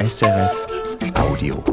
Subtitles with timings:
[0.00, 0.66] SRF
[1.16, 1.64] Audio.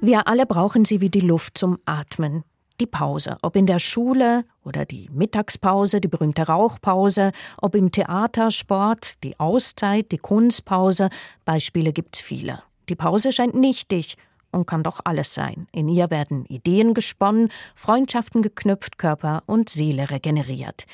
[0.00, 2.42] Wir alle brauchen sie wie die Luft zum Atmen.
[2.80, 8.50] Die Pause, ob in der Schule oder die Mittagspause, die berühmte Rauchpause, ob im Theater,
[8.50, 11.10] Sport, die Auszeit, die Kunstpause,
[11.44, 12.62] Beispiele gibt's viele.
[12.88, 14.16] Die Pause scheint nichtig
[14.52, 15.68] und kann doch alles sein.
[15.70, 20.86] In ihr werden Ideen gesponnen, Freundschaften geknüpft, Körper und Seele regeneriert.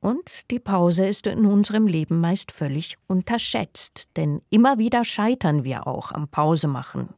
[0.00, 5.86] Und die Pause ist in unserem Leben meist völlig unterschätzt, denn immer wieder scheitern wir
[5.86, 7.08] auch am Pausemachen.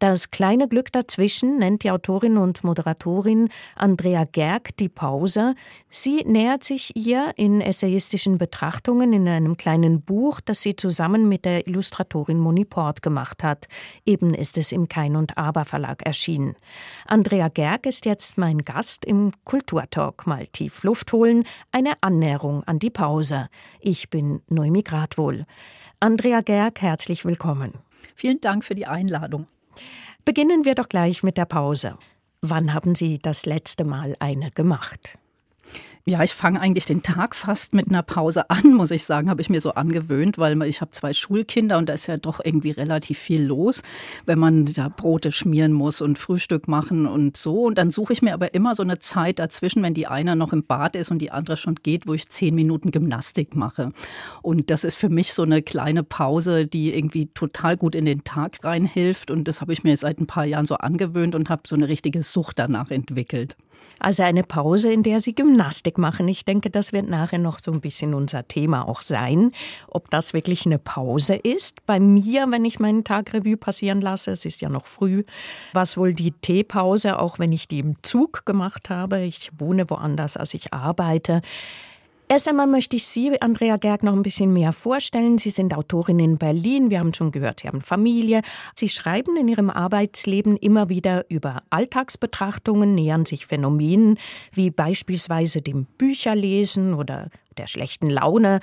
[0.00, 5.54] Das kleine Glück dazwischen nennt die Autorin und Moderatorin Andrea Gerg die Pause.
[5.90, 11.44] Sie nähert sich ihr in essayistischen Betrachtungen in einem kleinen Buch, das sie zusammen mit
[11.44, 13.66] der Illustratorin Moni Port gemacht hat.
[14.06, 16.56] Eben ist es im Kein und Aber Verlag erschienen.
[17.04, 20.26] Andrea Gerg ist jetzt mein Gast im Kulturtalk.
[20.26, 23.50] Mal tief Luft holen, eine Annäherung an die Pause.
[23.80, 25.44] Ich bin Noemi Gradwohl.
[26.00, 27.74] Andrea Gerg, herzlich willkommen.
[28.14, 29.46] Vielen Dank für die Einladung.
[30.24, 31.96] Beginnen wir doch gleich mit der Pause.
[32.42, 35.18] Wann haben Sie das letzte Mal eine gemacht?
[36.06, 39.42] Ja, ich fange eigentlich den Tag fast mit einer Pause an, muss ich sagen, habe
[39.42, 42.70] ich mir so angewöhnt, weil ich habe zwei Schulkinder und da ist ja doch irgendwie
[42.70, 43.82] relativ viel los,
[44.24, 47.64] wenn man da Brote schmieren muss und Frühstück machen und so.
[47.64, 50.54] Und dann suche ich mir aber immer so eine Zeit dazwischen, wenn die eine noch
[50.54, 53.92] im Bad ist und die andere schon geht, wo ich zehn Minuten Gymnastik mache.
[54.40, 58.24] Und das ist für mich so eine kleine Pause, die irgendwie total gut in den
[58.24, 59.30] Tag reinhilft.
[59.30, 61.88] Und das habe ich mir seit ein paar Jahren so angewöhnt und habe so eine
[61.88, 63.56] richtige Sucht danach entwickelt.
[63.98, 66.26] Also eine Pause, in der Sie Gymnastik machen.
[66.28, 69.52] Ich denke, das wird nachher noch so ein bisschen unser Thema auch sein,
[69.88, 71.84] ob das wirklich eine Pause ist.
[71.84, 75.24] Bei mir, wenn ich meinen Tag Revue passieren lasse, es ist ja noch früh,
[75.74, 79.20] was wohl die Teepause, auch wenn ich die im Zug gemacht habe.
[79.20, 81.42] Ich wohne woanders, als ich arbeite.
[82.30, 85.36] Erst einmal möchte ich Sie, Andrea Gerg, noch ein bisschen mehr vorstellen.
[85.38, 86.88] Sie sind Autorin in Berlin.
[86.88, 88.42] Wir haben schon gehört, Sie haben Familie.
[88.72, 94.16] Sie schreiben in Ihrem Arbeitsleben immer wieder über Alltagsbetrachtungen, nähern sich Phänomenen
[94.52, 98.60] wie beispielsweise dem Bücherlesen oder der schlechten Laune.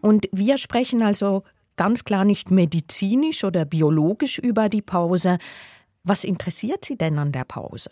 [0.00, 1.44] Und wir sprechen also
[1.76, 5.38] ganz klar nicht medizinisch oder biologisch über die Pause.
[6.02, 7.90] Was interessiert Sie denn an der Pause?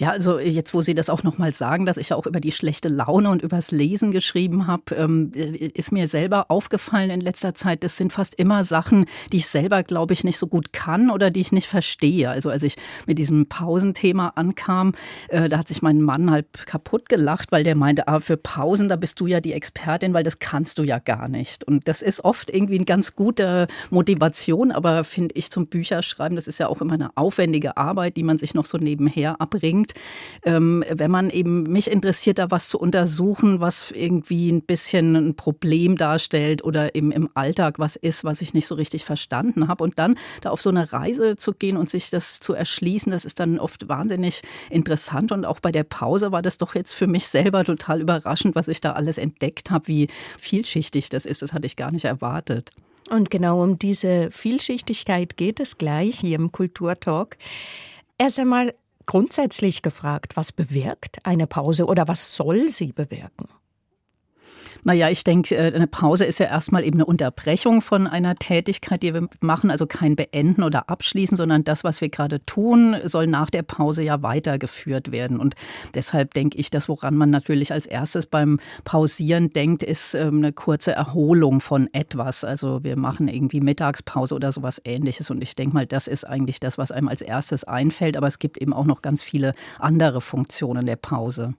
[0.00, 2.52] Ja, also jetzt, wo Sie das auch nochmal sagen, dass ich ja auch über die
[2.52, 7.84] schlechte Laune und übers Lesen geschrieben habe, ähm, ist mir selber aufgefallen in letzter Zeit,
[7.84, 11.28] das sind fast immer Sachen, die ich selber, glaube ich, nicht so gut kann oder
[11.28, 12.30] die ich nicht verstehe.
[12.30, 14.94] Also als ich mit diesem Pausenthema ankam,
[15.28, 18.88] äh, da hat sich mein Mann halb kaputt gelacht, weil der meinte, ah, für Pausen,
[18.88, 21.62] da bist du ja die Expertin, weil das kannst du ja gar nicht.
[21.64, 26.48] Und das ist oft irgendwie eine ganz gute Motivation, aber finde ich zum Bücherschreiben, das
[26.48, 29.94] ist ja auch immer eine aufwendige Arbeit, die man sich noch so nebenher abbringt bringt.
[30.42, 35.36] Ähm, wenn man eben mich interessiert, da was zu untersuchen, was irgendwie ein bisschen ein
[35.36, 39.84] Problem darstellt oder im, im Alltag was ist, was ich nicht so richtig verstanden habe.
[39.84, 43.24] Und dann da auf so eine Reise zu gehen und sich das zu erschließen, das
[43.24, 45.32] ist dann oft wahnsinnig interessant.
[45.32, 48.68] Und auch bei der Pause war das doch jetzt für mich selber total überraschend, was
[48.68, 50.08] ich da alles entdeckt habe, wie
[50.38, 51.42] vielschichtig das ist.
[51.42, 52.70] Das hatte ich gar nicht erwartet.
[53.10, 57.36] Und genau um diese Vielschichtigkeit geht es gleich hier im Kulturtalk.
[58.18, 58.74] Erst einmal,
[59.10, 63.48] grundsätzlich gefragt, was bewirkt eine Pause oder was soll sie bewirken?
[64.84, 69.02] Naja, ich denke, äh, eine Pause ist ja erstmal eben eine Unterbrechung von einer Tätigkeit,
[69.02, 73.26] die wir machen, also kein Beenden oder Abschließen, sondern das, was wir gerade tun, soll
[73.26, 75.38] nach der Pause ja weitergeführt werden.
[75.38, 75.54] Und
[75.94, 80.52] deshalb denke ich, das, woran man natürlich als erstes beim Pausieren denkt, ist ähm, eine
[80.52, 82.44] kurze Erholung von etwas.
[82.44, 85.30] Also wir machen irgendwie Mittagspause oder sowas ähnliches.
[85.30, 88.16] Und ich denke mal, das ist eigentlich das, was einem als erstes einfällt.
[88.16, 91.54] Aber es gibt eben auch noch ganz viele andere Funktionen der Pause.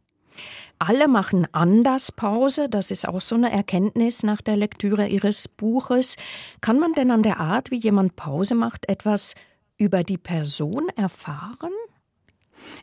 [0.80, 6.16] Alle machen anders Pause, das ist auch so eine Erkenntnis nach der Lektüre Ihres Buches.
[6.62, 9.36] Kann man denn an der Art, wie jemand Pause macht, etwas
[9.78, 11.72] über die Person erfahren?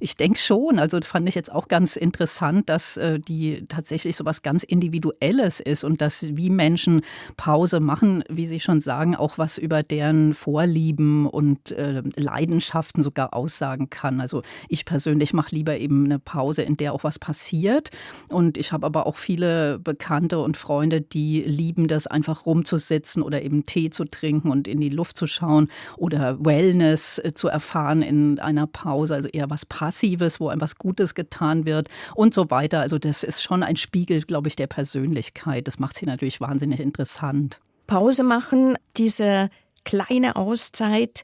[0.00, 0.78] Ich denke schon.
[0.78, 4.62] Also das fand ich jetzt auch ganz interessant, dass äh, die tatsächlich so was ganz
[4.62, 7.02] Individuelles ist und dass wie Menschen
[7.36, 13.34] Pause machen, wie Sie schon sagen, auch was über deren Vorlieben und äh, Leidenschaften sogar
[13.34, 14.20] aussagen kann.
[14.20, 17.90] Also ich persönlich mache lieber eben eine Pause, in der auch was passiert.
[18.28, 23.42] Und ich habe aber auch viele Bekannte und Freunde, die lieben das einfach rumzusitzen oder
[23.42, 28.02] eben Tee zu trinken und in die Luft zu schauen oder Wellness äh, zu erfahren
[28.02, 32.50] in einer Pause, also eher was Passives, wo einem was Gutes getan wird und so
[32.50, 32.80] weiter.
[32.80, 35.66] Also das ist schon ein Spiegel, glaube ich, der Persönlichkeit.
[35.66, 37.60] Das macht sie natürlich wahnsinnig interessant.
[37.86, 39.50] Pause machen, diese
[39.84, 41.22] kleine Auszeit,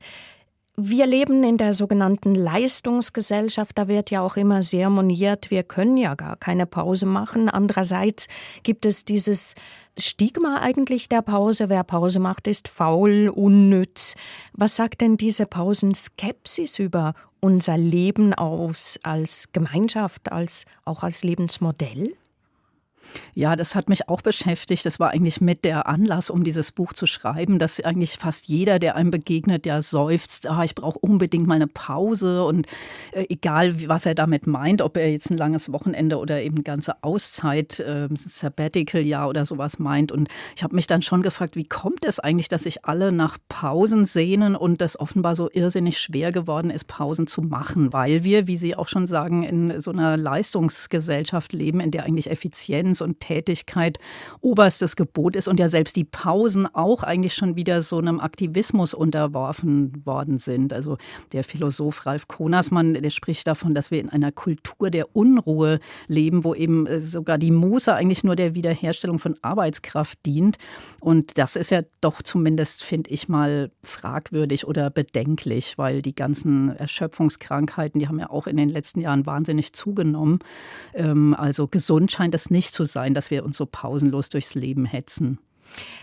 [0.77, 3.79] Wir leben in der sogenannten Leistungsgesellschaft.
[3.79, 7.49] Da wird ja auch immer sehr moniert, wir können ja gar keine Pause machen.
[7.49, 8.27] Andererseits
[8.65, 9.55] gibt es dieses
[9.97, 11.69] Stigma eigentlich der Pause.
[11.69, 14.17] Wer Pause macht, ist faul, unnütz.
[14.53, 17.15] Was sagt denn diese Pausenskepsis über
[17.45, 22.17] unser Leben aus als Gemeinschaft, als auch als Lebensmodell?
[23.37, 24.87] Ja, das hat mich auch beschäftigt.
[24.87, 28.79] Das war eigentlich mit der Anlass, um dieses Buch zu schreiben, dass eigentlich fast jeder,
[28.79, 32.67] der einem begegnet, ja seufzt, ah, ich brauche unbedingt mal eine Pause und
[33.11, 36.63] äh, egal, was er damit meint, ob er jetzt ein langes Wochenende oder eben eine
[36.63, 40.13] ganze Auszeit, äh, Sabbatical-Jahr oder sowas meint.
[40.13, 43.39] Und ich habe mich dann schon gefragt, wie kommt es eigentlich, dass sich alle nach
[43.49, 48.47] Pausen sehnen und das offenbar so irrsinnig schwer geworden ist, Pausen zu machen, weil wir,
[48.47, 53.24] wie Sie auch schon sagen, in so einer Leistungsgesellschaft leben, in der eigentlich Effizienz und
[53.25, 53.99] Tätigkeit
[54.43, 58.93] oberstes Gebot ist und ja selbst die Pausen auch eigentlich schon wieder so einem Aktivismus
[58.93, 60.73] unterworfen worden sind.
[60.73, 60.99] Also
[61.33, 66.45] der Philosoph Ralf Konersmann, der spricht davon, dass wir in einer Kultur der Unruhe leben,
[66.45, 70.59] wo eben äh, sogar die Muße eigentlich nur der Wiederherstellung von Arbeitskraft dient.
[71.01, 76.77] Und das ist ja doch zumindest, finde ich mal, fragwürdig oder bedenklich, weil die ganzen
[76.77, 80.41] Erschöpfungskrankheiten, die haben ja auch in den letzten Jahren wahnsinnig zugenommen.
[80.93, 84.85] Ähm, also gesund scheint es nicht zu sein, dass wir uns so pausenlos durchs Leben
[84.85, 85.39] hetzen.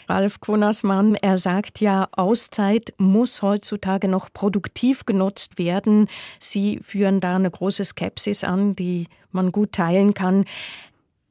[0.10, 6.08] Ralf Kunersmann, er sagt ja, Auszeit muss heutzutage noch produktiv genutzt werden.
[6.40, 10.46] Sie führen da eine große Skepsis an, die man gut teilen kann.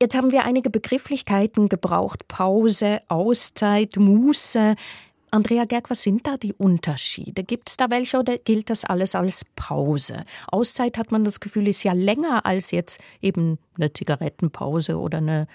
[0.01, 2.27] Jetzt haben wir einige Begrifflichkeiten gebraucht.
[2.29, 4.77] Pause, Auszeit, Muße.
[5.33, 7.45] Andrea Gerg, was sind da die Unterschiede?
[7.45, 10.25] Gibt es da welche oder gilt das alles als Pause?
[10.51, 15.47] Auszeit hat man das Gefühl, ist ja länger als jetzt eben eine Zigarettenpause oder eine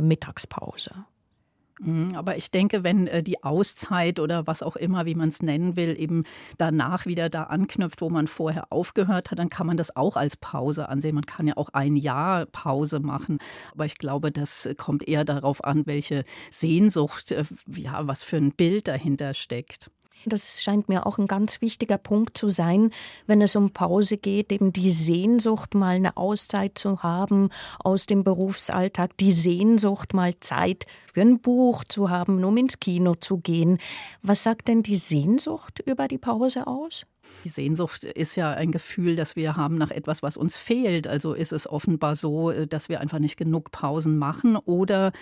[0.00, 0.90] Mittagspause.
[1.82, 5.42] Mhm, aber ich denke, wenn äh, die Auszeit oder was auch immer, wie man es
[5.42, 6.24] nennen will, eben
[6.58, 10.36] danach wieder da anknüpft, wo man vorher aufgehört hat, dann kann man das auch als
[10.36, 11.14] Pause ansehen.
[11.14, 13.38] Man kann ja auch ein Jahr Pause machen.
[13.72, 18.52] Aber ich glaube, das kommt eher darauf an, welche Sehnsucht, äh, ja, was für ein
[18.52, 19.90] Bild dahinter steckt.
[20.26, 22.90] Das scheint mir auch ein ganz wichtiger Punkt zu sein,
[23.26, 27.48] wenn es um Pause geht, eben die Sehnsucht, mal eine Auszeit zu haben
[27.82, 33.14] aus dem Berufsalltag, die Sehnsucht, mal Zeit für ein Buch zu haben, um ins Kino
[33.14, 33.78] zu gehen.
[34.22, 37.06] Was sagt denn die Sehnsucht über die Pause aus?
[37.44, 41.06] Die Sehnsucht ist ja ein Gefühl, das wir haben nach etwas, was uns fehlt.
[41.08, 45.12] Also ist es offenbar so, äh, dass wir einfach nicht genug Pausen machen oder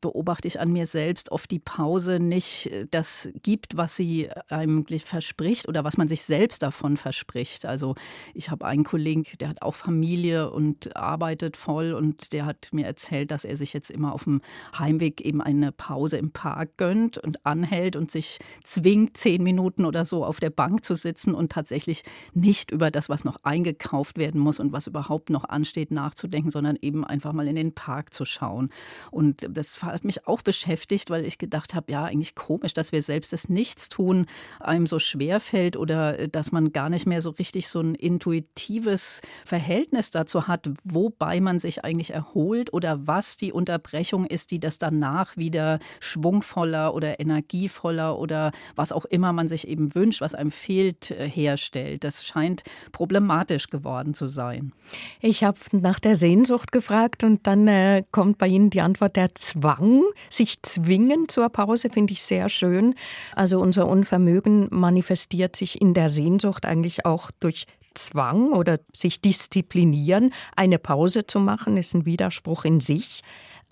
[0.00, 5.04] beobachte ich an mir selbst oft die Pause nicht äh, das gibt, was sie eigentlich
[5.04, 7.66] verspricht oder was man sich selbst davon verspricht.
[7.66, 7.94] Also
[8.34, 12.86] ich habe einen Kollegen, der hat auch Familie und arbeitet voll und der hat mir
[12.86, 14.40] erzählt, dass er sich jetzt immer auf dem
[14.78, 20.04] Heimweg eben eine Pause im Park gönnt und anhält und sich zwingt, zehn Minuten oder
[20.04, 24.40] so auf der Bank zu sitzen und tatsächlich nicht über das, was noch eingekauft werden
[24.40, 28.24] muss und was überhaupt noch ansteht, nachzudenken, sondern eben einfach mal in den Park zu
[28.24, 28.70] schauen.
[29.10, 33.02] Und das hat mich auch beschäftigt, weil ich gedacht habe, ja, eigentlich komisch, dass wir
[33.02, 34.26] selbst das Nichtstun
[34.58, 37.94] einem so schwer fällt oder äh, dass man gar nicht mehr so richtig so ein
[37.94, 44.60] intuitives Verhältnis dazu hat, wobei man sich eigentlich erholt oder was die Unterbrechung ist, die
[44.60, 50.34] das danach wieder schwungvoller oder energievoller oder was auch immer man sich eben wünscht, was
[50.34, 52.04] einem fehlt, äh, herstellt.
[52.04, 52.62] Das scheint
[52.92, 54.72] problematisch geworden zu sein.
[55.20, 59.34] Ich habe nach der Sehnsucht gefragt und dann äh, kommt bei Ihnen die Antwort der
[59.34, 60.02] Zwang.
[60.28, 62.94] Sich zwingen zur Pause finde ich sehr schön.
[63.34, 70.32] Also unser Unvermögen manifestiert sich in der Sehnsucht eigentlich auch durch Zwang oder sich disziplinieren.
[70.56, 73.22] Eine Pause zu machen ist ein Widerspruch in sich.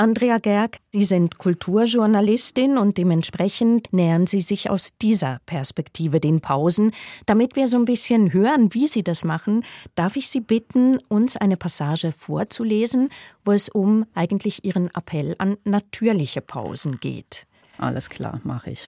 [0.01, 6.93] Andrea Gerg, Sie sind Kulturjournalistin und dementsprechend nähern Sie sich aus dieser Perspektive den Pausen.
[7.27, 9.65] Damit wir so ein bisschen hören, wie Sie das machen,
[9.97, 13.09] darf ich Sie bitten, uns eine Passage vorzulesen,
[13.45, 17.45] wo es um eigentlich Ihren Appell an natürliche Pausen geht.
[17.79, 18.87] Alles klar, mache ich.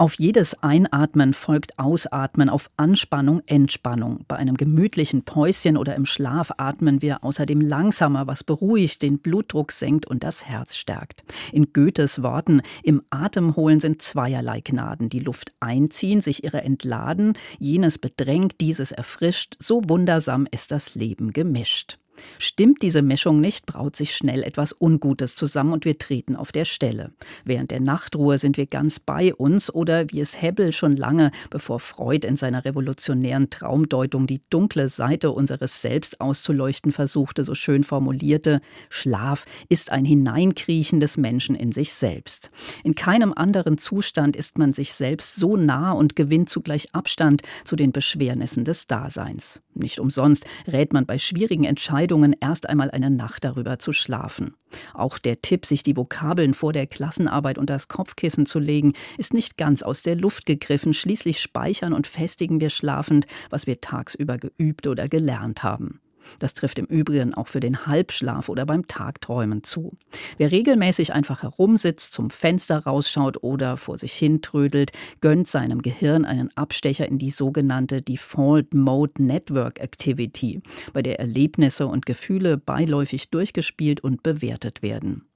[0.00, 4.24] Auf jedes Einatmen folgt Ausatmen, auf Anspannung Entspannung.
[4.28, 9.72] Bei einem gemütlichen Päuschen oder im Schlaf atmen wir außerdem langsamer, was beruhigt, den Blutdruck
[9.72, 11.24] senkt und das Herz stärkt.
[11.50, 15.08] In Goethes Worten, im Atemholen sind zweierlei Gnaden.
[15.08, 21.32] Die Luft einziehen, sich ihre entladen, jenes bedrängt, dieses erfrischt, so wundersam ist das Leben
[21.32, 21.98] gemischt.
[22.38, 26.64] Stimmt diese Mischung nicht, braut sich schnell etwas Ungutes zusammen und wir treten auf der
[26.64, 27.12] Stelle.
[27.44, 31.80] Während der Nachtruhe sind wir ganz bei uns oder wie es Hebbel schon lange, bevor
[31.80, 38.60] Freud in seiner revolutionären Traumdeutung die dunkle Seite unseres Selbst auszuleuchten versuchte, so schön formulierte,
[38.90, 42.50] Schlaf ist ein Hineinkriechen des Menschen in sich selbst.
[42.84, 47.76] In keinem anderen Zustand ist man sich selbst so nah und gewinnt zugleich Abstand zu
[47.76, 49.60] den Beschwernissen des Daseins.
[49.74, 52.07] Nicht umsonst rät man bei schwierigen Entscheidungen
[52.40, 54.54] erst einmal eine Nacht darüber zu schlafen.
[54.94, 59.34] Auch der Tipp, sich die Vokabeln vor der Klassenarbeit unter das Kopfkissen zu legen, ist
[59.34, 60.94] nicht ganz aus der Luft gegriffen.
[60.94, 66.00] Schließlich speichern und festigen wir schlafend, was wir tagsüber geübt oder gelernt haben.
[66.38, 69.96] Das trifft im Übrigen auch für den Halbschlaf oder beim Tagträumen zu.
[70.36, 76.24] Wer regelmäßig einfach herumsitzt, zum Fenster rausschaut oder vor sich hin trödelt, gönnt seinem Gehirn
[76.24, 80.60] einen Abstecher in die sogenannte Default Mode Network Activity,
[80.92, 85.28] bei der Erlebnisse und Gefühle beiläufig durchgespielt und bewertet werden.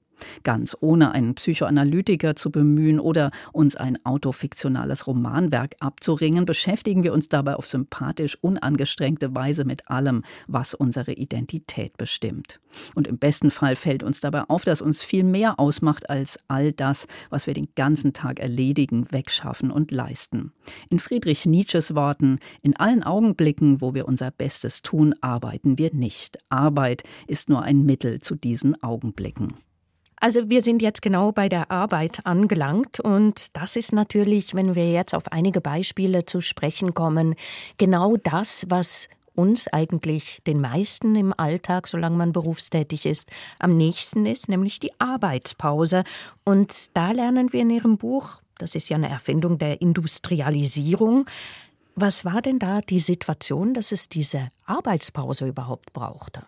[0.43, 7.29] Ganz ohne einen Psychoanalytiker zu bemühen oder uns ein autofiktionales Romanwerk abzuringen, beschäftigen wir uns
[7.29, 12.59] dabei auf sympathisch unangestrengte Weise mit allem, was unsere Identität bestimmt.
[12.95, 16.71] Und im besten Fall fällt uns dabei auf, dass uns viel mehr ausmacht als all
[16.71, 20.51] das, was wir den ganzen Tag erledigen, wegschaffen und leisten.
[20.89, 26.37] In Friedrich Nietzsches Worten, in allen Augenblicken, wo wir unser Bestes tun, arbeiten wir nicht.
[26.49, 29.53] Arbeit ist nur ein Mittel zu diesen Augenblicken.
[30.23, 34.89] Also wir sind jetzt genau bei der Arbeit angelangt und das ist natürlich, wenn wir
[34.89, 37.35] jetzt auf einige Beispiele zu sprechen kommen,
[37.77, 44.25] genau das, was uns eigentlich den meisten im Alltag, solange man berufstätig ist, am nächsten
[44.25, 46.05] ist, nämlich die Arbeitspause.
[46.45, 51.25] Und da lernen wir in Ihrem Buch, das ist ja eine Erfindung der Industrialisierung,
[51.95, 56.43] was war denn da die Situation, dass es diese Arbeitspause überhaupt brauchte?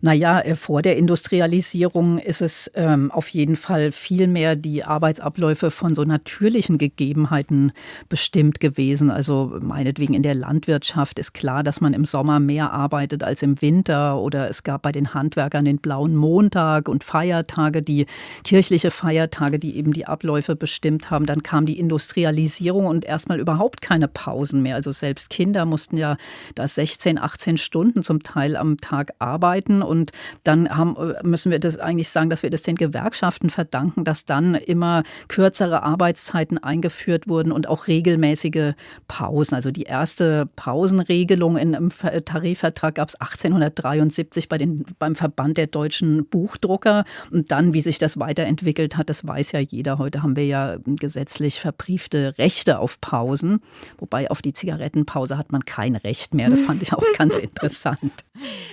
[0.00, 5.70] Naja, äh, vor der Industrialisierung ist es ähm, auf jeden Fall viel mehr die Arbeitsabläufe
[5.70, 7.72] von so natürlichen Gegebenheiten
[8.08, 9.10] bestimmt gewesen.
[9.10, 13.60] Also meinetwegen in der Landwirtschaft ist klar, dass man im Sommer mehr arbeitet als im
[13.62, 18.06] Winter oder es gab bei den Handwerkern den blauen Montag und Feiertage, die
[18.44, 21.26] kirchliche Feiertage, die eben die Abläufe bestimmt haben.
[21.26, 24.76] Dann kam die Industrialisierung und erstmal überhaupt keine Pausen mehr.
[24.76, 26.16] Also selbst Kinder mussten ja
[26.54, 30.12] da 16, 18 Stunden zum Teil am Tag arbeiten und
[30.44, 34.54] dann haben, müssen wir das eigentlich sagen, dass wir das den Gewerkschaften verdanken, dass dann
[34.54, 38.74] immer kürzere Arbeitszeiten eingeführt wurden und auch regelmäßige
[39.08, 39.54] Pausen.
[39.54, 45.66] Also die erste Pausenregelung in einem Tarifvertrag gab es 1873 bei den, beim Verband der
[45.66, 47.04] deutschen Buchdrucker.
[47.30, 49.98] Und dann, wie sich das weiterentwickelt hat, das weiß ja jeder.
[49.98, 53.60] Heute haben wir ja gesetzlich verbriefte Rechte auf Pausen.
[53.98, 56.50] Wobei auf die Zigarettenpause hat man kein Recht mehr.
[56.50, 58.12] Das fand ich auch ganz interessant.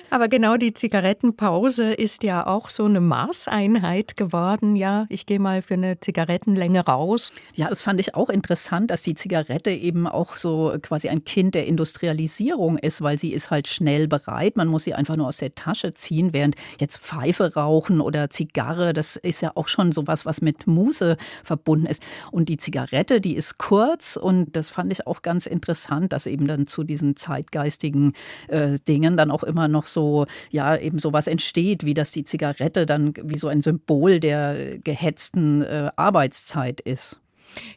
[0.09, 4.75] Aber genau die Zigarettenpause ist ja auch so eine Maßeinheit geworden.
[4.75, 7.31] Ja, ich gehe mal für eine Zigarettenlänge raus.
[7.55, 11.55] Ja, das fand ich auch interessant, dass die Zigarette eben auch so quasi ein Kind
[11.55, 14.57] der Industrialisierung ist, weil sie ist halt schnell bereit.
[14.57, 18.93] Man muss sie einfach nur aus der Tasche ziehen, während jetzt Pfeife rauchen oder Zigarre,
[18.93, 22.03] das ist ja auch schon sowas, was mit Muße verbunden ist.
[22.31, 26.47] Und die Zigarette, die ist kurz und das fand ich auch ganz interessant, dass eben
[26.47, 28.13] dann zu diesen zeitgeistigen
[28.47, 32.85] äh, Dingen dann auch immer noch so, ja, eben sowas entsteht, wie dass die Zigarette
[32.85, 37.19] dann wie so ein Symbol der gehetzten äh, Arbeitszeit ist.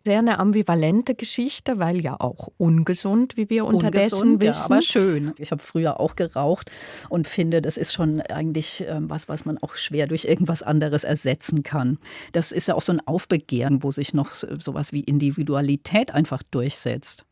[0.05, 4.71] Sehr eine ambivalente Geschichte, weil ja auch ungesund, wie wir unterdessen ungesund, wissen.
[4.71, 5.35] Ja, aber schön.
[5.39, 6.71] Ich habe früher auch geraucht
[7.09, 11.05] und finde, das ist schon eigentlich ähm, was, was man auch schwer durch irgendwas anderes
[11.05, 11.99] ersetzen kann.
[12.33, 17.26] Das ist ja auch so ein Aufbegehren, wo sich noch sowas wie Individualität einfach durchsetzt.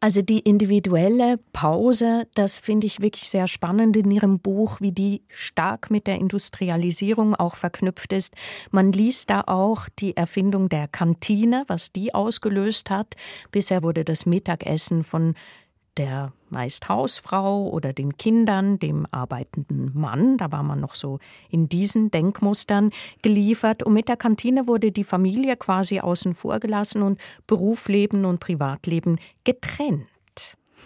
[0.00, 5.22] Also die individuelle Pause, das finde ich wirklich sehr spannend in Ihrem Buch, wie die
[5.28, 8.34] stark mit der Industrialisierung auch verknüpft ist.
[8.70, 13.14] Man liest da auch die Erfindung der Kantine, was die ausgelöst hat.
[13.50, 15.34] Bisher wurde das Mittagessen von
[16.00, 21.18] der meist Hausfrau oder den Kindern, dem arbeitenden Mann, da war man noch so
[21.50, 22.90] in diesen Denkmustern
[23.20, 23.82] geliefert.
[23.82, 29.18] Und mit der Kantine wurde die Familie quasi außen vor gelassen und Berufsleben und Privatleben
[29.44, 30.06] getrennt.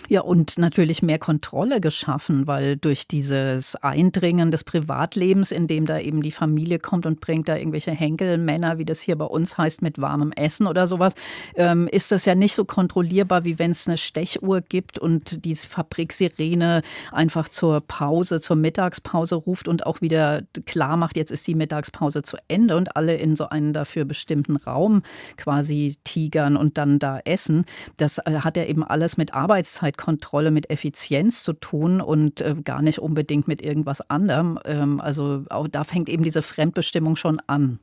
[0.09, 5.99] Ja, und natürlich mehr Kontrolle geschaffen, weil durch dieses Eindringen des Privatlebens, in dem da
[5.99, 9.81] eben die Familie kommt und bringt da irgendwelche Henkelmänner, wie das hier bei uns heißt,
[9.81, 11.15] mit warmem Essen oder sowas,
[11.55, 15.67] ähm, ist das ja nicht so kontrollierbar, wie wenn es eine Stechuhr gibt und diese
[15.67, 21.55] Fabriksirene einfach zur Pause, zur Mittagspause ruft und auch wieder klar macht, jetzt ist die
[21.55, 25.03] Mittagspause zu Ende und alle in so einen dafür bestimmten Raum
[25.39, 27.65] quasi tigern und dann da essen.
[27.97, 32.55] Das äh, hat ja eben alles mit Arbeitszeit Zeitkontrolle mit Effizienz zu tun und äh,
[32.65, 34.59] gar nicht unbedingt mit irgendwas anderem.
[34.65, 37.79] Ähm, also auch da fängt eben diese Fremdbestimmung schon an.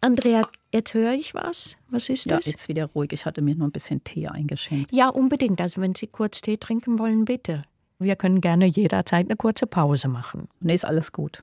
[0.00, 0.42] Andrea,
[0.72, 1.76] jetzt höre ich was.
[1.88, 2.46] Was ist ja, das?
[2.46, 3.12] Ja, jetzt wieder ruhig.
[3.12, 4.92] Ich hatte mir nur ein bisschen Tee eingeschenkt.
[4.92, 5.60] Ja, unbedingt.
[5.60, 7.62] Also wenn Sie kurz Tee trinken wollen, bitte.
[7.98, 10.48] Wir können gerne jederzeit eine kurze Pause machen.
[10.60, 11.42] Nee, ist alles gut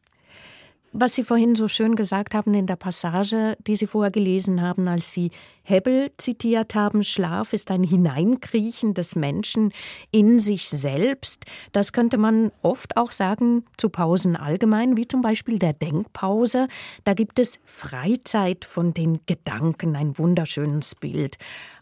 [0.99, 4.87] was Sie vorhin so schön gesagt haben in der Passage, die Sie vorher gelesen haben,
[4.87, 5.29] als Sie
[5.61, 9.73] Hebbel zitiert haben, Schlaf ist ein Hineinkriechen des Menschen
[10.09, 11.45] in sich selbst.
[11.71, 16.67] Das könnte man oft auch sagen zu Pausen allgemein, wie zum Beispiel der Denkpause.
[17.03, 21.37] Da gibt es Freizeit von den Gedanken, ein wunderschönes Bild.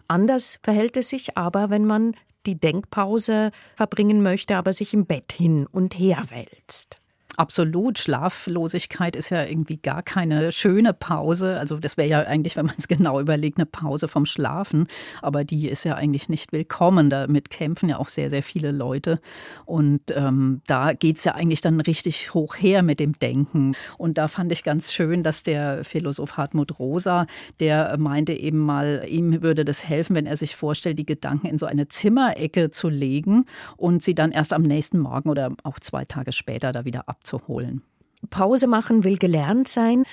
[0.09, 5.31] Anders verhält es sich aber, wenn man die Denkpause verbringen möchte, aber sich im Bett
[5.31, 6.97] hin und her wälzt.
[7.37, 7.99] Absolut.
[7.99, 11.57] Schlaflosigkeit ist ja irgendwie gar keine schöne Pause.
[11.59, 14.87] Also das wäre ja eigentlich, wenn man es genau überlegt, eine Pause vom Schlafen.
[15.21, 17.09] Aber die ist ja eigentlich nicht willkommen.
[17.09, 19.19] Damit kämpfen ja auch sehr, sehr viele Leute.
[19.65, 23.75] Und ähm, da geht es ja eigentlich dann richtig hoch her mit dem Denken.
[23.97, 27.27] Und da fand ich ganz schön, dass der Philosoph Hartmut Rosa,
[27.59, 31.57] der meinte eben mal, ihm würde das helfen, wenn er sich vorstellt, die Gedanken in
[31.57, 36.05] so eine Zimmerecke zu legen und sie dann erst am nächsten Morgen oder auch zwei
[36.05, 37.81] Tage später da wieder ab abzuholen.
[38.29, 40.03] Pause machen will gelernt sein.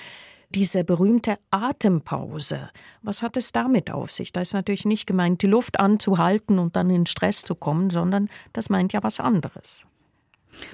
[0.50, 4.33] Diese berühmte Atempause, was hat es damit auf sich?
[4.33, 8.28] Da ist natürlich nicht gemeint, die Luft anzuhalten und dann in Stress zu kommen, sondern
[8.52, 9.87] das meint ja was anderes.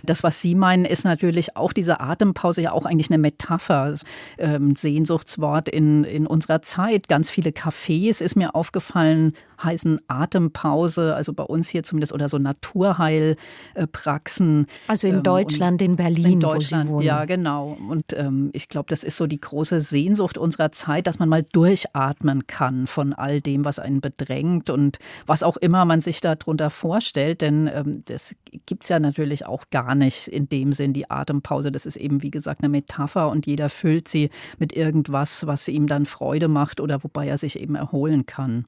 [0.02, 3.94] Das, was Sie meinen, ist natürlich auch diese Atempause ja auch eigentlich eine Metapher,
[4.38, 7.08] ähm, Sehnsuchtswort in, in unserer Zeit.
[7.08, 12.38] Ganz viele Cafés ist mir aufgefallen, heißen Atempause, also bei uns hier zumindest, oder so
[12.38, 14.66] Naturheilpraxen.
[14.86, 17.06] Also in ähm, Deutschland, in Berlin, in Deutschland, wo Sie wohnen.
[17.06, 17.76] Ja, genau.
[17.88, 21.42] Und ähm, ich glaube, das ist so die große Sehnsucht unserer Zeit, dass man mal
[21.42, 26.70] durchatmen kann von all dem, was einen bedrängt und was auch immer man sich darunter
[26.70, 27.40] vorstellt.
[27.40, 31.72] Denn ähm, das gibt es ja natürlich auch gar nicht in dem Sinn, die Atempause.
[31.72, 35.86] Das ist eben, wie gesagt, eine Metapher und jeder füllt sie mit irgendwas, was ihm
[35.86, 38.66] dann Freude macht oder wobei er sich eben erholen kann.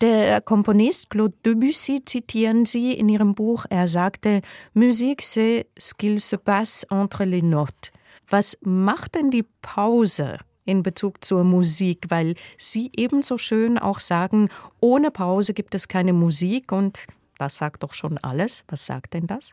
[0.00, 3.64] Der Komponist Claude Debussy zitieren Sie in Ihrem Buch.
[3.68, 7.90] Er sagte, Musik, c'est ce qu'il se passe entre les notes.
[8.28, 12.06] Was macht denn die Pause in Bezug zur Musik?
[12.10, 17.06] Weil Sie ebenso schön auch sagen, ohne Pause gibt es keine Musik und
[17.38, 18.64] das sagt doch schon alles.
[18.68, 19.50] Was sagt denn das?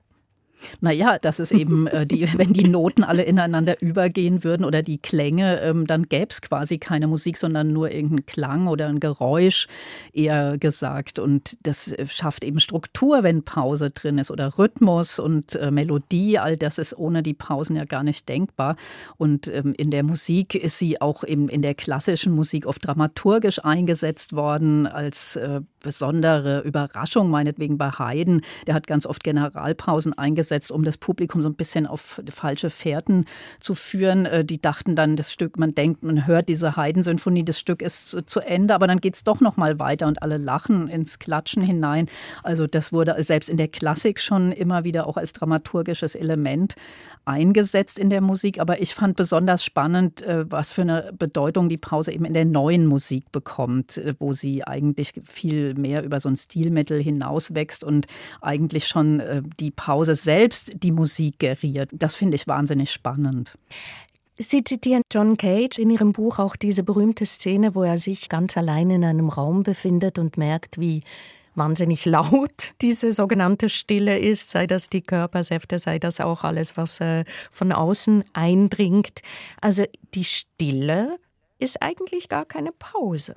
[0.82, 4.98] Naja, das ist eben, äh, die, wenn die Noten alle ineinander übergehen würden oder die
[4.98, 9.68] Klänge, ähm, dann gäbe es quasi keine Musik, sondern nur irgendeinen Klang oder ein Geräusch,
[10.14, 11.20] eher gesagt.
[11.20, 16.40] Und das äh, schafft eben Struktur, wenn Pause drin ist oder Rhythmus und äh, Melodie.
[16.40, 18.75] All das ist ohne die Pausen ja gar nicht denkbar.
[19.18, 23.64] Und ähm, in der Musik ist sie auch eben in der klassischen Musik oft dramaturgisch
[23.64, 28.42] eingesetzt worden als äh, besondere Überraschung, meinetwegen bei Haydn.
[28.68, 33.25] Der hat ganz oft Generalpausen eingesetzt, um das Publikum so ein bisschen auf falsche Fährten
[33.60, 34.25] zu führen.
[34.25, 38.18] Äh, die dachten dann, das Stück, man denkt, man hört diese Haydn-Symphonie, das Stück ist
[38.25, 41.62] zu Ende, aber dann geht es doch noch mal weiter und alle lachen ins Klatschen
[41.62, 42.08] hinein.
[42.44, 46.75] Also das wurde selbst in der Klassik schon immer wieder auch als dramaturgisches Element
[47.25, 48.60] eingesetzt in der Musik.
[48.60, 52.46] Aber ich fand besonders spannend, äh, was für eine Bedeutung die Pause eben in der
[52.46, 58.08] neuen Musik bekommt, äh, wo sie eigentlich viel mehr über so ein Stilmittel hinauswächst und
[58.42, 59.22] eigentlich schon
[59.60, 60.35] die Pause selbst
[60.84, 61.90] die Musik geriert.
[61.94, 63.58] Das finde ich wahnsinnig spannend.
[64.38, 68.58] Sie zitieren John Cage in Ihrem Buch auch diese berühmte Szene, wo er sich ganz
[68.58, 71.02] allein in einem Raum befindet und merkt, wie
[71.56, 77.00] wahnsinnig laut diese sogenannte Stille ist, sei das die Körpersäfte, sei das auch alles, was
[77.00, 79.22] äh, von außen eindringt.
[79.62, 81.18] Also die Stille
[81.58, 83.36] ist eigentlich gar keine Pause.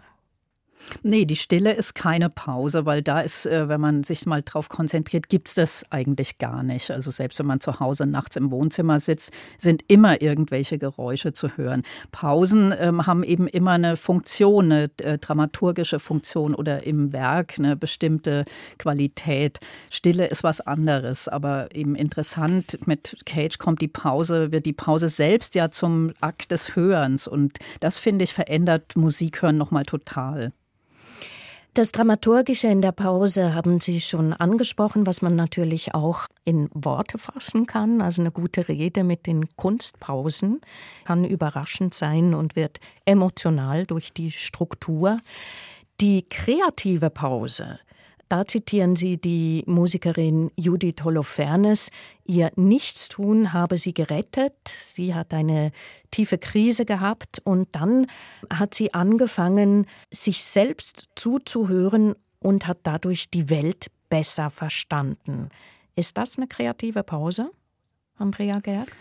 [1.03, 4.68] Nee, die Stille ist keine Pause, weil da ist, äh, wenn man sich mal drauf
[4.68, 6.90] konzentriert, gibt es das eigentlich gar nicht.
[6.90, 11.57] Also selbst wenn man zu Hause nachts im Wohnzimmer sitzt, sind immer irgendwelche Geräusche zu
[11.57, 11.83] hören.
[12.12, 17.77] Pausen ähm, haben eben immer eine Funktion, eine äh, dramaturgische Funktion oder im Werk eine
[17.77, 18.44] bestimmte
[18.79, 19.61] Qualität.
[19.90, 25.09] Stille ist was anderes, aber eben interessant, mit Cage kommt die Pause, wird die Pause
[25.09, 30.53] selbst ja zum Akt des Hörens und das finde ich verändert Musikhören nochmal total.
[31.74, 37.18] Das Dramaturgische in der Pause haben Sie schon angesprochen, was man natürlich auch in Worte
[37.18, 38.00] fassen kann.
[38.00, 40.61] Also eine gute Rede mit den Kunstpausen
[41.04, 45.18] kann überraschend sein und wird emotional durch die Struktur.
[46.00, 47.78] Die kreative Pause
[48.29, 51.91] da zitieren Sie die Musikerin Judith Holofernes.
[52.25, 54.55] Ihr Nichtstun habe sie gerettet.
[54.67, 55.73] Sie hat eine
[56.11, 58.07] tiefe Krise gehabt und dann
[58.53, 65.49] hat sie angefangen, sich selbst zuzuhören und hat dadurch die Welt besser verstanden.
[65.97, 67.51] Ist das eine kreative Pause,
[68.19, 68.95] Andrea Gerg?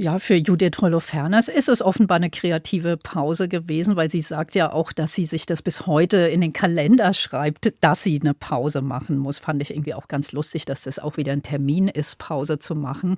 [0.00, 4.72] Ja, für Judith Holofernes ist es offenbar eine kreative Pause gewesen, weil sie sagt ja
[4.72, 8.80] auch, dass sie sich das bis heute in den Kalender schreibt, dass sie eine Pause
[8.80, 9.40] machen muss.
[9.40, 12.76] Fand ich irgendwie auch ganz lustig, dass das auch wieder ein Termin ist, Pause zu
[12.76, 13.16] machen.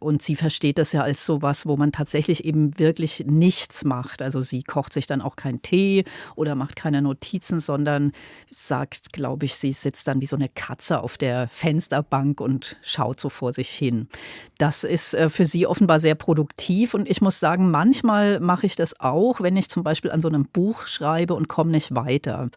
[0.00, 4.22] Und sie versteht das ja als sowas, wo man tatsächlich eben wirklich nichts macht.
[4.22, 6.04] Also sie kocht sich dann auch keinen Tee
[6.36, 8.12] oder macht keine Notizen, sondern
[8.50, 13.20] sagt, glaube ich, sie sitzt dann wie so eine Katze auf der Fensterbank und schaut
[13.20, 14.08] so vor sich hin.
[14.56, 18.66] Das ist äh, für sie offenbar sehr sehr produktiv und ich muss sagen, manchmal mache
[18.66, 21.94] ich das auch, wenn ich zum Beispiel an so einem Buch schreibe und komme nicht
[21.94, 22.48] weiter.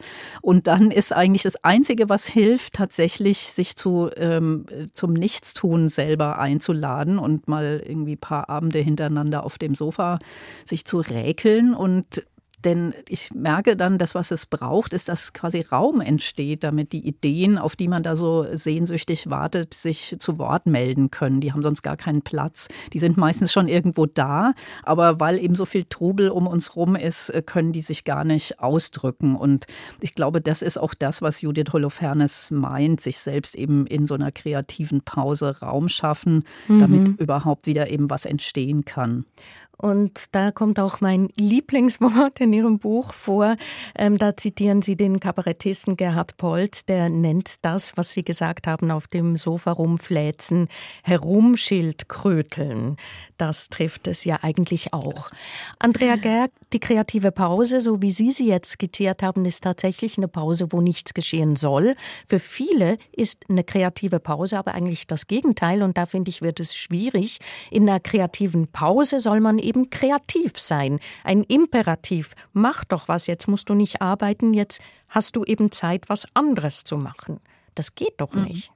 [0.41, 6.39] Und dann ist eigentlich das Einzige, was hilft, tatsächlich sich zu, ähm, zum Nichtstun selber
[6.39, 10.20] einzuladen und mal irgendwie ein paar Abende hintereinander auf dem Sofa
[10.65, 12.24] sich zu räkeln und
[12.67, 17.08] denn ich merke dann, das, was es braucht, ist, dass quasi Raum entsteht, damit die
[17.08, 21.39] Ideen, auf die man da so sehnsüchtig wartet, sich zu Wort melden können.
[21.39, 22.67] Die haben sonst gar keinen Platz.
[22.91, 24.51] Die sind meistens schon irgendwo da,
[24.84, 28.25] aber weil eben so viel Trubel um uns rum ist, äh, können die sich gar
[28.25, 29.38] nicht ausdrücken.
[29.38, 29.65] Und
[30.01, 34.15] ich glaube, das ist auch das, was Judith Holofernes meint, sich selbst eben in so
[34.15, 36.80] einer kreativen Pause Raum schaffen, mhm.
[36.80, 39.25] damit überhaupt wieder eben was entstehen kann.
[39.77, 43.55] Und da kommt auch mein Lieblingswort in Ihrem Buch vor.
[43.97, 48.91] Ähm, da zitieren Sie den Kabarettisten Gerhard Polt, der nennt das, was Sie gesagt haben,
[48.91, 50.67] auf dem Sofa rumfläzen,
[51.03, 52.97] herumschildkröteln.
[53.37, 55.31] Das trifft es ja eigentlich auch.
[55.79, 60.27] Andrea Gerg, die kreative Pause, so wie Sie sie jetzt skizziert haben, ist tatsächlich eine
[60.27, 61.95] Pause, wo nichts geschehen soll.
[62.27, 66.59] Für viele ist eine kreative Pause aber eigentlich das Gegenteil und da finde ich, wird
[66.59, 67.39] es schwierig.
[67.71, 70.99] In einer kreativen Pause soll man eben kreativ sein.
[71.23, 72.34] Ein Imperativ.
[72.53, 76.84] Mach doch was, jetzt musst du nicht arbeiten, jetzt hast du eben Zeit, was anderes
[76.84, 77.39] zu machen.
[77.75, 78.45] Das geht doch mhm.
[78.45, 78.71] nicht.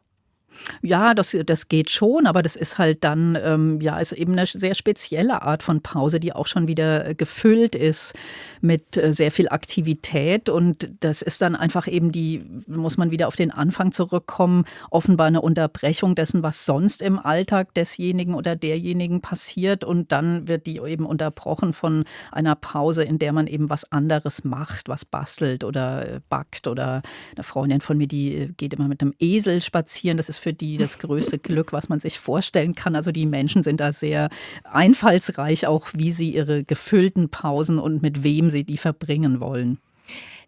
[0.81, 4.45] Ja, das, das geht schon, aber das ist halt dann, ähm, ja, ist eben eine
[4.45, 8.13] sehr spezielle Art von Pause, die auch schon wieder äh, gefüllt ist
[8.61, 10.49] mit äh, sehr viel Aktivität.
[10.49, 15.27] Und das ist dann einfach eben die, muss man wieder auf den Anfang zurückkommen, offenbar
[15.27, 19.83] eine Unterbrechung dessen, was sonst im Alltag desjenigen oder derjenigen passiert.
[19.83, 24.43] Und dann wird die eben unterbrochen von einer Pause, in der man eben was anderes
[24.43, 26.67] macht, was bastelt oder äh, backt.
[26.67, 27.01] Oder
[27.35, 30.17] eine Freundin von mir, die geht immer mit einem Esel spazieren.
[30.17, 32.95] Das ist für die das größte Glück, was man sich vorstellen kann.
[32.95, 34.29] Also die Menschen sind da sehr
[34.63, 39.77] einfallsreich, auch wie sie ihre gefüllten Pausen und mit wem sie die verbringen wollen.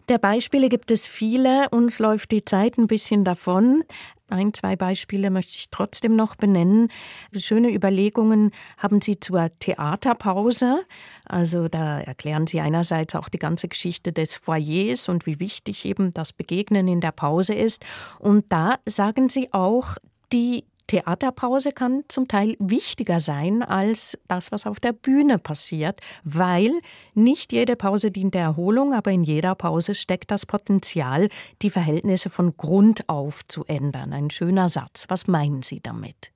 [0.09, 1.69] Der Beispiele gibt es viele.
[1.69, 3.83] Uns läuft die Zeit ein bisschen davon.
[4.29, 6.89] Ein, zwei Beispiele möchte ich trotzdem noch benennen.
[7.37, 10.85] Schöne Überlegungen haben Sie zur Theaterpause.
[11.25, 16.13] Also da erklären Sie einerseits auch die ganze Geschichte des Foyers und wie wichtig eben
[16.13, 17.85] das Begegnen in der Pause ist.
[18.19, 19.97] Und da sagen Sie auch,
[20.33, 26.71] die Theaterpause kann zum Teil wichtiger sein als das, was auf der Bühne passiert, weil
[27.13, 31.29] nicht jede Pause dient der Erholung, aber in jeder Pause steckt das Potenzial,
[31.61, 34.13] die Verhältnisse von Grund auf zu ändern.
[34.13, 35.05] Ein schöner Satz.
[35.07, 36.31] Was meinen Sie damit?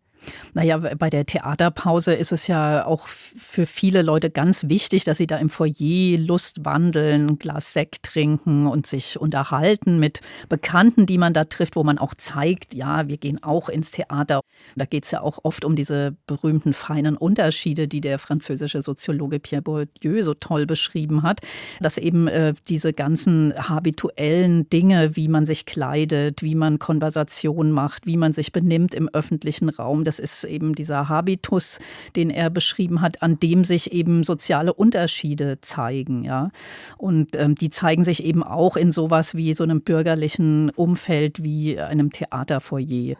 [0.53, 5.27] Naja, bei der Theaterpause ist es ja auch für viele Leute ganz wichtig, dass sie
[5.27, 11.33] da im Foyer Lust wandeln, Glas Sekt trinken und sich unterhalten mit Bekannten, die man
[11.33, 14.41] da trifft, wo man auch zeigt, ja, wir gehen auch ins Theater.
[14.75, 19.39] Da geht es ja auch oft um diese berühmten feinen Unterschiede, die der französische Soziologe
[19.39, 21.41] Pierre Bourdieu so toll beschrieben hat,
[21.79, 28.05] dass eben äh, diese ganzen habituellen Dinge, wie man sich kleidet, wie man Konversation macht,
[28.05, 31.79] wie man sich benimmt im öffentlichen Raum, das ist eben dieser Habitus,
[32.15, 36.23] den er beschrieben hat, an dem sich eben soziale Unterschiede zeigen.
[36.23, 36.49] Ja?
[36.97, 41.79] Und ähm, die zeigen sich eben auch in sowas wie so einem bürgerlichen Umfeld wie
[41.79, 43.17] einem Theaterfoyer.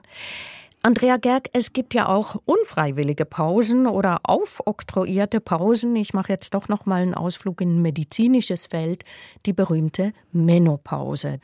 [0.87, 5.93] Andrea Gerg, es gibt ja auch unfreiwillige Pausen oder aufoktroyierte Pausen.
[5.97, 9.03] Ich mache jetzt doch noch mal einen Ausflug in ein medizinisches Feld,
[9.45, 11.41] die berühmte Menopause.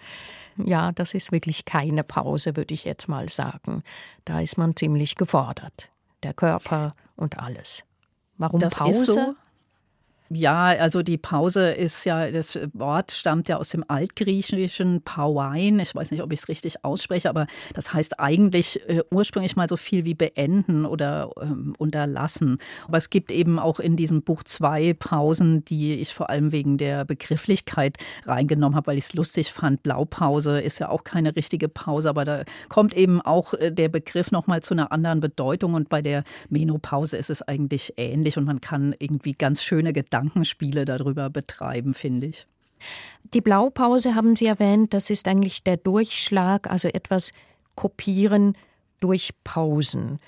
[0.55, 3.83] Ja, das ist wirklich keine Pause, würde ich jetzt mal sagen.
[4.23, 5.89] Da ist man ziemlich gefordert.
[6.23, 7.83] Der Körper und alles.
[8.37, 9.11] Warum das Pause?
[9.11, 9.35] So?
[10.35, 15.79] Ja, also die Pause ist ja, das Wort stammt ja aus dem altgriechischen Pauein.
[15.79, 19.69] Ich weiß nicht, ob ich es richtig ausspreche, aber das heißt eigentlich äh, ursprünglich mal
[19.69, 22.57] so viel wie beenden oder ähm, unterlassen.
[22.87, 26.79] Aber es gibt eben auch in diesem Buch zwei Pausen, die ich vor allem wegen
[26.79, 29.83] der Begrifflichkeit reingenommen habe, weil ich es lustig fand.
[29.83, 34.31] Blaupause ist ja auch keine richtige Pause, aber da kommt eben auch äh, der Begriff
[34.31, 35.75] nochmal zu einer anderen Bedeutung.
[35.75, 40.22] Und bei der Menopause ist es eigentlich ähnlich und man kann irgendwie ganz schöne Gedanken
[40.23, 42.47] Gedankenspiele darüber betreiben, finde ich.
[43.33, 47.31] Die Blaupause haben Sie erwähnt, das ist eigentlich der Durchschlag, also etwas
[47.75, 48.57] kopieren
[48.99, 50.19] durch Pausen.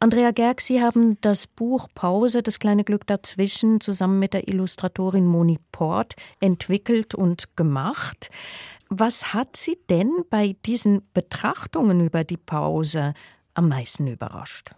[0.00, 5.26] Andrea Gerg, Sie haben das Buch Pause, das kleine Glück dazwischen, zusammen mit der Illustratorin
[5.26, 8.30] Moni Port entwickelt und gemacht.
[8.88, 13.14] Was hat Sie denn bei diesen Betrachtungen über die Pause
[13.54, 14.70] am meisten überrascht?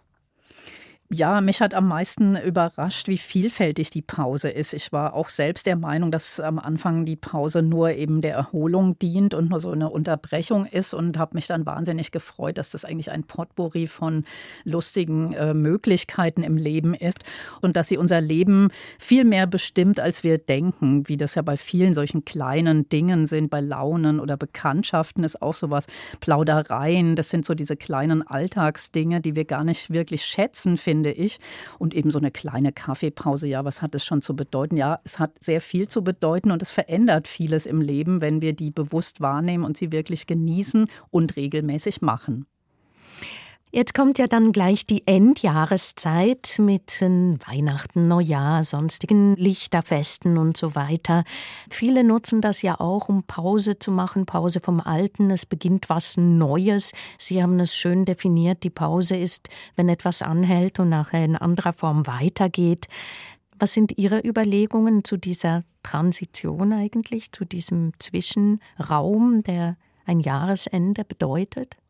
[1.13, 4.71] Ja, mich hat am meisten überrascht, wie vielfältig die Pause ist.
[4.71, 8.97] Ich war auch selbst der Meinung, dass am Anfang die Pause nur eben der Erholung
[8.97, 12.85] dient und nur so eine Unterbrechung ist und habe mich dann wahnsinnig gefreut, dass das
[12.85, 14.23] eigentlich ein Potpourri von
[14.63, 17.19] lustigen äh, Möglichkeiten im Leben ist
[17.59, 21.57] und dass sie unser Leben viel mehr bestimmt, als wir denken, wie das ja bei
[21.57, 25.87] vielen solchen kleinen Dingen sind, bei Launen oder Bekanntschaften ist auch sowas,
[26.21, 31.11] Plaudereien, das sind so diese kleinen Alltagsdinge, die wir gar nicht wirklich schätzen, finden finde
[31.11, 31.39] ich.
[31.79, 34.77] Und eben so eine kleine Kaffeepause, ja, was hat es schon zu bedeuten?
[34.77, 38.53] Ja, es hat sehr viel zu bedeuten und es verändert vieles im Leben, wenn wir
[38.53, 42.45] die bewusst wahrnehmen und sie wirklich genießen und regelmäßig machen.
[43.73, 51.23] Jetzt kommt ja dann gleich die Endjahreszeit mit Weihnachten, Neujahr, sonstigen Lichterfesten und so weiter.
[51.69, 55.31] Viele nutzen das ja auch, um Pause zu machen, Pause vom Alten.
[55.31, 56.91] Es beginnt was Neues.
[57.17, 58.63] Sie haben es schön definiert.
[58.63, 62.87] Die Pause ist, wenn etwas anhält und nachher in anderer Form weitergeht.
[63.57, 71.80] Was sind Ihre Überlegungen zu dieser Transition eigentlich, zu diesem Zwischenraum, der ein Jahresende bedeutet?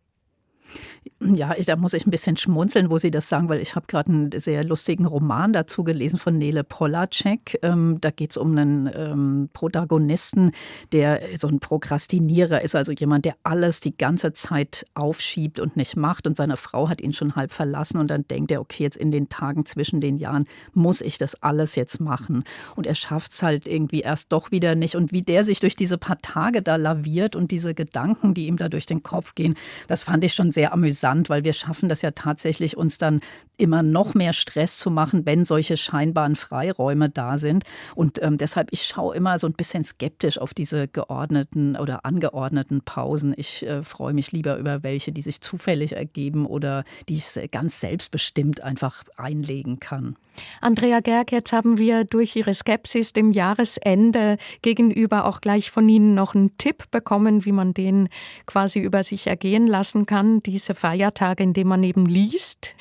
[1.20, 4.10] Ja, da muss ich ein bisschen schmunzeln, wo Sie das sagen, weil ich habe gerade
[4.12, 7.60] einen sehr lustigen Roman dazu gelesen von Nele Polacek.
[7.62, 10.52] Ähm, da geht es um einen ähm, Protagonisten,
[10.92, 15.96] der so ein Prokrastinierer ist, also jemand, der alles die ganze Zeit aufschiebt und nicht
[15.96, 16.26] macht.
[16.26, 19.12] Und seine Frau hat ihn schon halb verlassen und dann denkt er, okay, jetzt in
[19.12, 22.44] den Tagen zwischen den Jahren muss ich das alles jetzt machen.
[22.76, 24.96] Und er schafft es halt irgendwie erst doch wieder nicht.
[24.96, 28.58] Und wie der sich durch diese paar Tage da laviert und diese Gedanken, die ihm
[28.58, 29.56] da durch den Kopf gehen,
[29.88, 33.22] das fand ich schon sehr amüsant amüsant, weil wir schaffen das ja tatsächlich, uns dann
[33.58, 37.64] immer noch mehr Stress zu machen, wenn solche scheinbaren Freiräume da sind.
[37.96, 42.82] Und ähm, deshalb, ich schaue immer so ein bisschen skeptisch auf diese geordneten oder angeordneten
[42.82, 43.34] Pausen.
[43.38, 47.80] Ich äh, freue mich lieber über welche, die sich zufällig ergeben oder die ich ganz
[47.80, 50.16] selbstbestimmt einfach einlegen kann.
[50.62, 56.14] Andrea Gerg, jetzt haben wir durch Ihre Skepsis dem Jahresende gegenüber auch gleich von Ihnen
[56.14, 58.10] noch einen Tipp bekommen, wie man den
[58.46, 62.76] quasi über sich ergehen lassen kann, diese Feiertage, in denen man eben liest.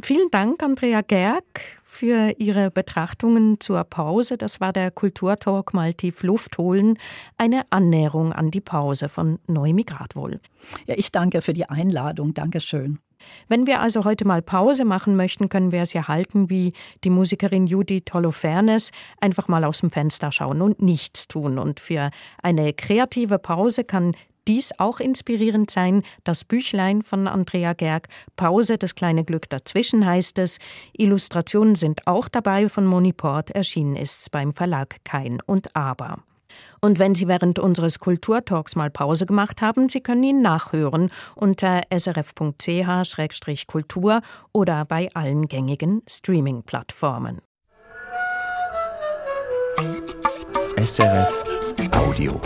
[0.00, 1.44] Vielen Dank, Andrea Gerg,
[1.92, 4.38] für Ihre Betrachtungen zur Pause.
[4.38, 6.98] Das war der Kulturtalk mal tief Luft holen.
[7.36, 10.40] Eine Annäherung an die Pause von Neumigrat wohl.
[10.86, 12.32] Ja, ich danke für die Einladung.
[12.32, 12.98] Dankeschön.
[13.48, 16.72] Wenn wir also heute mal Pause machen möchten, können wir es ja halten wie
[17.04, 21.58] die Musikerin Judith Holofernes, einfach mal aus dem Fenster schauen und nichts tun.
[21.58, 22.10] Und für
[22.42, 24.14] eine kreative Pause kann
[24.48, 26.02] dies auch inspirierend sein.
[26.24, 30.58] Das Büchlein von Andrea Gerg, Pause, das kleine Glück dazwischen heißt es.
[30.92, 36.18] Illustrationen sind auch dabei von Moni Port, erschienen ist beim Verlag Kein und Aber.
[36.80, 41.82] Und wenn Sie während unseres Kulturtalks mal Pause gemacht haben, Sie können ihn nachhören unter
[41.90, 42.62] srf.ch-kultur
[44.52, 47.40] oder bei allen gängigen Streaming-Plattformen.
[50.76, 51.44] SRF
[51.92, 52.40] Audio.